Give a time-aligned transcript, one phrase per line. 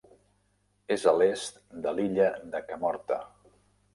[0.95, 3.21] És a l'est de l'illa de Kamorta.